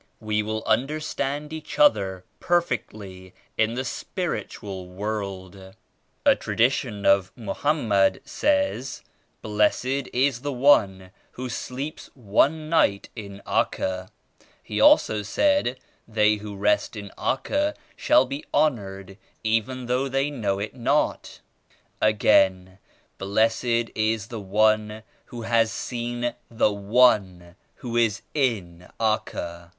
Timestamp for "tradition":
6.35-7.05